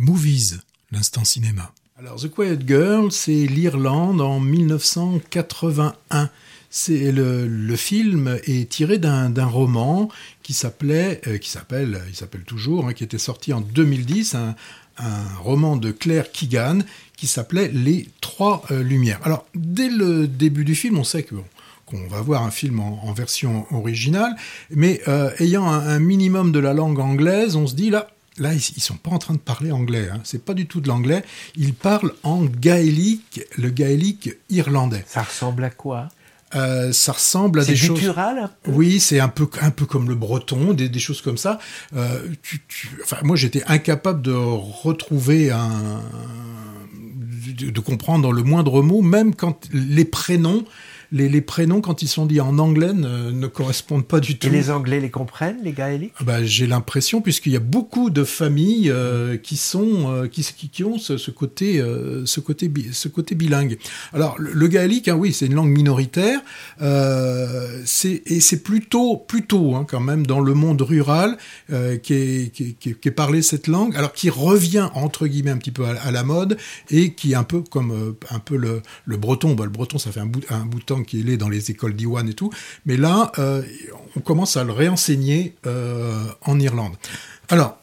[0.00, 0.60] Movies,
[0.92, 1.74] l'instant cinéma.
[1.98, 6.30] Alors, The Quiet Girl, c'est l'Irlande en 1981.
[6.70, 10.08] C'est le, film est tiré d'un roman
[10.42, 14.54] qui s'appelait, euh, qui s'appelle, il s'appelle toujours, hein, qui était sorti en 2010, un,
[15.42, 16.78] roman de Claire Keegan
[17.16, 19.20] qui s'appelait Les Trois euh, Lumières.
[19.24, 23.66] Alors, dès le début du film, on sait qu'on va voir un film en, version
[23.74, 24.34] originale,
[24.70, 28.08] mais euh, ayant un, minimum de la langue anglaise, on se dit là,
[28.38, 30.08] là, ils, sont pas en train de parler anglais.
[30.12, 30.20] Hein.
[30.24, 31.24] C'est pas du tout de l'anglais.
[31.56, 35.04] Ils parlent en gaélique, le gaélique irlandais.
[35.06, 36.08] Ça ressemble à quoi?
[36.56, 38.00] Euh, ça ressemble à des choses.
[38.00, 41.60] Guttural, Oui, c'est un peu un peu comme le breton, des, des choses comme ça.
[41.94, 42.60] Euh, tu,
[43.04, 46.02] enfin, moi, j'étais incapable de retrouver un,
[46.92, 50.64] de, de, comprendre le moindre mot, même quand les prénoms
[51.12, 54.46] les, prénoms, quand ils sont dits en anglais, ne, correspondent pas du tout.
[54.46, 58.22] Et les Anglais les comprennent, les gaéliques bah, J'ai l'impression, puisqu'il y a beaucoup de
[58.22, 63.34] familles euh, qui, sont, euh, qui, qui, ont ce, côté, euh, ce, côté, ce côté
[63.34, 63.78] bilingue.
[64.12, 66.40] Alors, le, gaélique, hein, oui, c'est une langue minoritaire,
[66.80, 71.36] et c'est plutôt, plutôt hein, quand même, dans le monde rural
[72.02, 75.84] qui est, qui, est, parlé cette langue, alors qui revient, entre guillemets, un petit peu
[75.84, 76.56] à, la mode,
[76.90, 79.54] et qui est un peu comme un peu le, le breton.
[79.54, 81.70] Bah, le breton, ça fait un bout, un bout de temps qui est dans les
[81.70, 82.50] écoles d'Iwan et tout.
[82.86, 83.62] Mais là, euh,
[84.16, 86.94] on commence à le réenseigner euh, en Irlande.
[87.48, 87.78] Alors,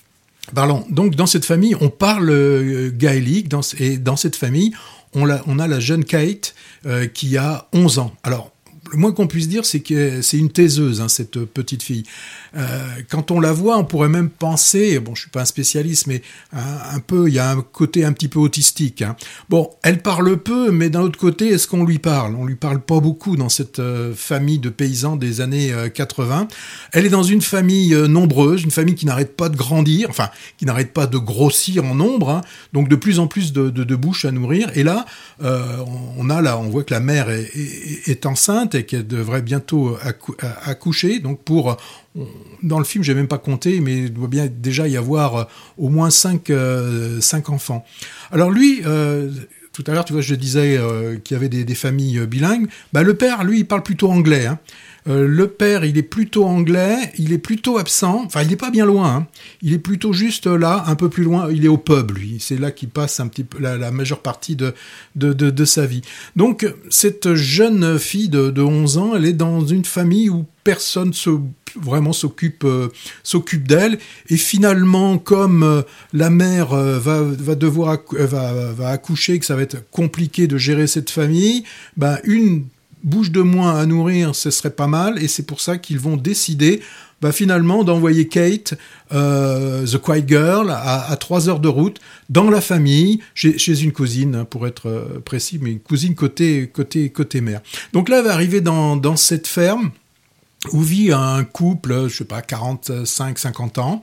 [0.54, 0.84] parlons.
[0.90, 4.72] Donc, dans cette famille, on parle euh, gaélique, et dans cette famille,
[5.14, 6.54] on a, on a la jeune Kate
[7.14, 8.14] qui a 11 ans.
[8.22, 8.52] Alors,
[8.90, 12.04] le moins qu'on puisse dire, c'est que c'est une taiseuse, hein, cette petite fille.
[12.56, 16.06] Euh, quand on la voit, on pourrait même penser, bon, je suis pas un spécialiste,
[16.06, 16.22] mais
[16.52, 19.02] un, peu, il y a un côté un petit peu autistique.
[19.02, 19.16] Hein.
[19.48, 22.34] Bon, elle parle peu, mais d'un autre côté, est-ce qu'on lui parle?
[22.36, 26.40] On lui parle pas beaucoup dans cette euh, famille de paysans des années 80.
[26.40, 26.54] Euh,
[26.92, 30.64] elle est dans une famille nombreuse, une famille qui n'arrête pas de grandir, enfin, qui
[30.64, 32.40] n'arrête pas de grossir en nombre, hein.
[32.72, 34.70] donc de plus en plus de, de, bouches à nourrir.
[34.74, 35.04] Et là,
[35.40, 39.96] on a là, on voit que la mère est enceinte et qu'elle devrait bientôt
[40.64, 41.76] accoucher, donc pour
[42.62, 45.44] dans le film, j'ai même pas compté, mais il doit bien déjà y avoir euh,
[45.76, 47.84] au moins cinq, euh, cinq enfants.
[48.30, 49.30] Alors lui, euh,
[49.72, 50.80] tout à l'heure, tu vois, je disais
[51.22, 52.66] qu'il y avait des, familles bilingues.
[52.92, 54.46] Bah, le père, lui, parle plutôt anglais.
[54.46, 54.58] Hein.
[55.08, 58.70] Euh, le père, il est plutôt anglais, il est plutôt absent, enfin il n'est pas
[58.70, 59.26] bien loin, hein.
[59.62, 62.58] il est plutôt juste là, un peu plus loin, il est au pub lui, c'est
[62.58, 64.74] là qu'il passe un petit peu la, majeure partie de,
[65.16, 66.02] de, sa vie.
[66.36, 71.12] Donc cette jeune fille de, 11 ans, elle est dans une famille où personne
[71.80, 72.88] vraiment s'occupe euh,
[73.22, 73.98] s'occupe d'elle
[74.28, 75.82] et finalement comme euh,
[76.12, 80.86] la mère va, va devoir va, va accoucher que ça va être compliqué de gérer
[80.86, 81.64] cette famille
[81.96, 82.64] ben une
[83.08, 86.16] bouche de moins à nourrir, ce serait pas mal, et c'est pour ça qu'ils vont
[86.16, 86.80] décider
[87.20, 88.74] bah, finalement d'envoyer Kate,
[89.12, 91.98] euh, The Quiet Girl, à, trois heures de route,
[92.28, 96.70] dans la famille, chez, une cousine, hein, pour être euh, précis, mais une cousine côté,
[96.72, 97.60] côté, côté mère.
[97.92, 99.90] Donc là, elle va arriver dans, dans cette ferme,
[100.72, 104.02] où vit un couple, je sais pas, 45, 50 ans.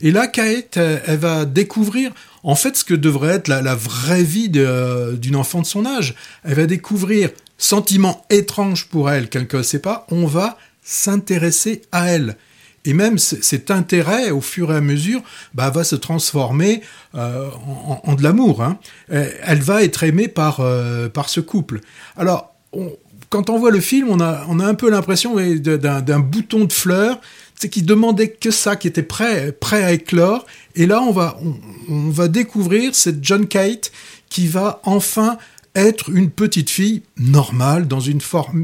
[0.00, 2.12] Et là, Kate, elle va découvrir,
[2.42, 6.14] en fait, ce que devrait être la, vraie vie d'une enfant de son âge.
[6.44, 12.10] Elle va découvrir sentiment étrange pour elle qu'elle ne sait pas, on va s'intéresser à
[12.10, 12.36] elle.
[12.84, 15.20] Et même cet intérêt, au fur et à mesure,
[15.54, 16.82] bah, va se transformer
[17.16, 17.50] euh,
[18.04, 18.62] en, de l'amour.
[18.62, 18.78] Hein.
[19.08, 21.80] Elle va être aimée par, euh, par ce couple.
[22.16, 22.54] Alors,
[23.28, 26.72] quand on voit le film, on a, on a un peu l'impression d'un bouton de
[26.72, 27.18] fleurs
[27.58, 30.44] c'est qui demandait que ça, qui était prêt, prêt à éclore.
[30.74, 31.38] Et là, on va,
[31.88, 33.92] on va découvrir cette John Kate
[34.28, 35.38] qui va enfin
[35.76, 38.20] être une petite fille normale dans une,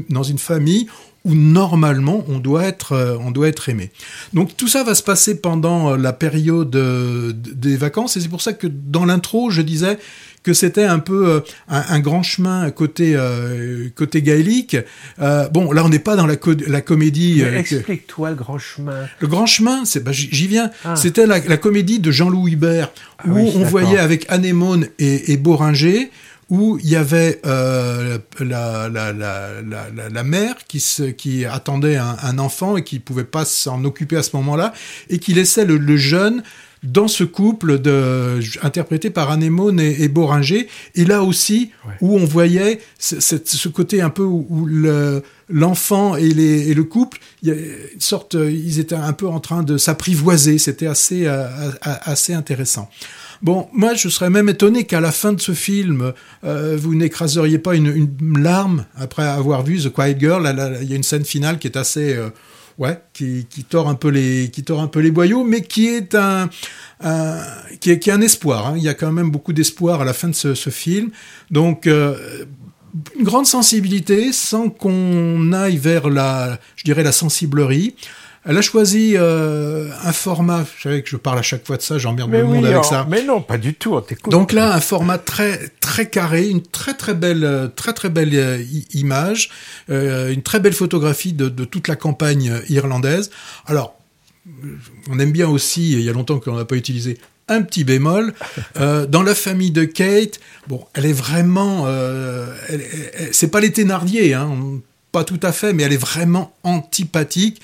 [0.09, 0.87] dans une famille
[1.25, 3.91] où normalement on doit être euh, on doit être aimé.
[4.33, 8.27] Donc tout ça va se passer pendant euh, la période euh, des vacances et c'est
[8.27, 9.97] pour ça que dans l'intro je disais
[10.43, 13.17] que c'était un peu un, grand chemin côté
[13.95, 14.75] côté gaélique.
[15.17, 16.35] bon, là on n'est pas dans la,
[16.67, 17.41] la comédie.
[17.41, 19.07] Explique-toi le grand chemin.
[19.19, 20.69] Le grand chemin, c'est bah, j'y viens.
[20.83, 20.97] Ah.
[20.97, 26.11] C'était la, comédie de Jean-Louis Hubert ah où on voyait avec Anémone et, et Boringer
[26.49, 29.61] où il y avait euh, la, la, la,
[30.09, 34.23] la, mère qui, se, qui attendait un, enfant et qui pouvait pas s'en occuper à
[34.23, 34.73] ce moment-là,
[35.09, 36.43] et qui laissait le, jeune
[36.83, 42.25] dans ce couple de, interprété par Anémone et, et Boringer, et là aussi où on
[42.25, 44.67] voyait ce, ce, côté un peu où,
[45.53, 46.33] l'enfant et,
[46.73, 47.55] le couple, une
[47.99, 51.47] sorte, ils étaient un peu en train de s'apprivoiser, c'était assez, euh,
[51.81, 52.89] assez intéressant.
[53.43, 56.13] Bon, moi, je serais même étonné qu'à la fin de ce film,
[56.45, 60.77] euh, vous n'écraseriez pas une, larme après avoir vu The Quiet Girl.
[60.81, 62.29] Il y a une scène finale qui est assez, euh,
[62.77, 66.15] ouais, qui, tord un peu les, qui tord un peu les boyaux, mais qui est
[66.15, 66.49] un,
[67.81, 68.67] qui, est, un espoir.
[68.67, 68.73] Hein.
[68.77, 71.09] Il y a quand même beaucoup d'espoir à la fin de ce, film.
[71.51, 72.45] Donc euh,
[73.17, 77.95] une grande sensibilité sans qu'on aille vers la, je dirais la sensiblerie.
[78.45, 81.81] Elle a choisi euh, un format, je savais que je parle à chaque fois de
[81.81, 83.07] ça, j'emmerde le monde avec oh, ça.
[83.09, 83.97] mais non, pas du tout.
[84.27, 88.61] Donc là, un format très très carré, une très très belle, très très belle euh,
[88.93, 89.49] image,
[89.89, 93.31] euh, une très belle photographie de, de toute la campagne euh, irlandaise.
[93.65, 93.95] Alors,
[95.09, 97.17] on aime bien aussi, il y a longtemps qu'on n'a pas utilisé,
[97.47, 98.33] un petit bémol.
[98.79, 102.51] Euh, dans la famille de Kate, bon, elle est vraiment, euh,
[103.31, 104.49] c'est pas les Thénardier, hein,
[105.11, 107.61] pas tout à fait, mais elle est vraiment antipathique.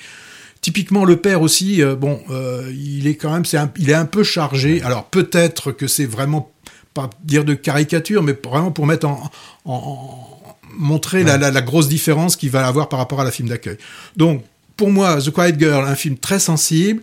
[0.60, 4.04] Typiquement, le père aussi, euh, bon, euh, il est quand même, un- il est un
[4.04, 4.82] peu chargé.
[4.82, 6.52] Alors peut-être que c'est vraiment
[6.94, 9.30] pas dire de caricature, mais vraiment pour mettre en,
[9.64, 13.30] en- en- montrer la, la- la grosse différence qu'il va avoir par rapport à la
[13.32, 13.78] film d'accueil.
[14.16, 14.44] Donc,
[14.80, 17.02] pour moi, The Quiet Girl, un film très sensible.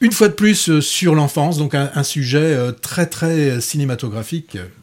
[0.00, 4.56] Une fois de plus euh, sur l'enfance, donc un, sujet euh, très très cinématographique.